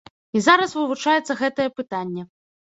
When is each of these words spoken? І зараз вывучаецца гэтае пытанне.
І 0.39 0.41
зараз 0.47 0.73
вывучаецца 0.79 1.39
гэтае 1.45 1.69
пытанне. 1.83 2.29